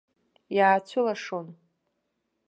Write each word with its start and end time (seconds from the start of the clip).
Иаацәылашон. 0.55 1.47